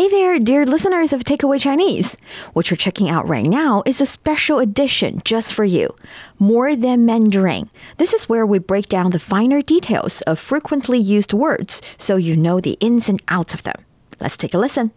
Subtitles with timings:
[0.00, 2.16] Hey there, dear listeners of Takeaway Chinese.
[2.54, 5.94] What you're checking out right now is a special edition just for you.
[6.38, 7.68] More Than Mandarin.
[7.98, 12.34] This is where we break down the finer details of frequently used words so you
[12.34, 13.76] know the ins and outs of them.
[14.20, 14.90] Let's take a listen.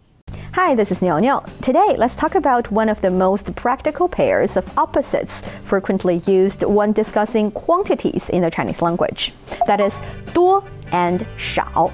[0.54, 1.60] Hi, this is Niao Niao.
[1.60, 6.92] Today, let's talk about one of the most practical pairs of opposites frequently used when
[6.92, 9.34] discussing quantities in the Chinese language.
[9.66, 10.00] That is,
[10.32, 11.92] 多 and 少.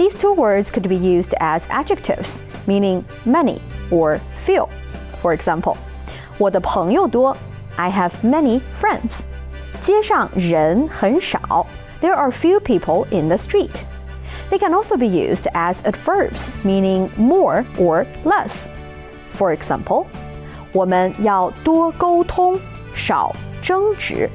[0.00, 3.60] These two words could be used as adjectives, meaning many
[3.90, 4.68] or few.
[5.22, 5.76] For example,
[6.38, 7.36] 我的朋友多
[7.76, 9.20] I have many friends.
[9.80, 11.66] 街上人很少
[12.00, 13.84] There are few people in the street.
[14.50, 18.66] They can also be used as adverbs, meaning more or less.
[19.34, 20.06] For example,
[20.72, 22.60] 我们要多沟通，
[22.94, 24.28] 少争执。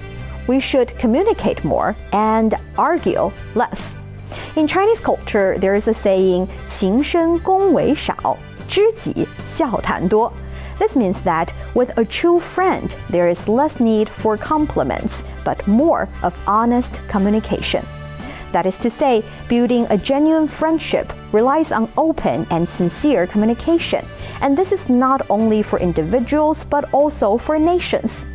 [0.47, 3.93] We should communicate more and argue less.
[4.55, 10.31] In Chinese culture, there is a saying, 情深恭为少，知己笑谈多.
[10.79, 16.07] This means that with a true friend, there is less need for compliments, but more
[16.23, 17.83] of honest communication.
[18.51, 24.03] That is to say, building a genuine friendship relies on open and sincere communication.
[24.41, 28.25] And this is not only for individuals, but also for nations.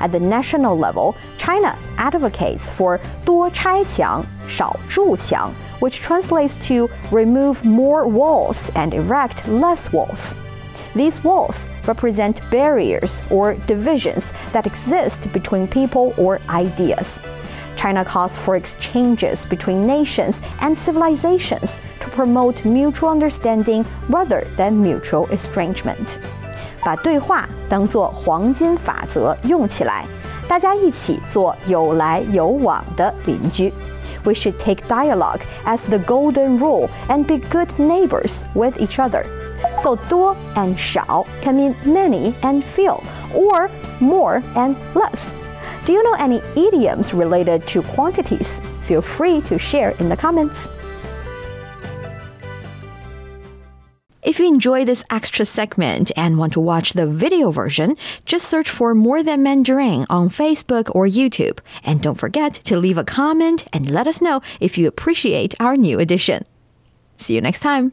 [0.00, 8.92] At the national level, China advocates for 多拆墙,少筑墙, which translates to remove more walls and
[8.94, 10.34] erect less walls.
[10.94, 17.20] These walls represent barriers or divisions that exist between people or ideas.
[17.76, 25.26] China calls for exchanges between nations and civilizations to promote mutual understanding rather than mutual
[25.26, 26.18] estrangement.
[26.84, 30.06] 把对话当作黄金法则用起来，
[30.48, 33.72] 大家一起做有来有往的邻居。
[34.26, 39.24] we should take dialogue as the golden rule and be good neighbors with each other.
[39.78, 43.00] So 多 and 少 can mean many and few,
[43.32, 43.68] or
[44.00, 45.24] more and less.
[45.86, 48.60] Do you know any idioms related to quantities?
[48.82, 50.66] Feel free to share in the comments.
[54.31, 58.69] If you enjoy this extra segment and want to watch the video version, just search
[58.69, 61.59] for More Than Mandarin on Facebook or YouTube.
[61.83, 65.75] And don't forget to leave a comment and let us know if you appreciate our
[65.75, 66.45] new edition.
[67.17, 67.91] See you next time.